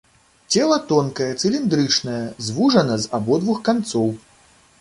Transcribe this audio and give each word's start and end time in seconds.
Цела 0.53 0.77
тонкае, 0.91 1.27
цыліндрычнае, 1.43 2.23
звужана 2.47 2.99
з 3.05 3.15
абодвух 3.19 3.63
канцоў. 3.69 4.13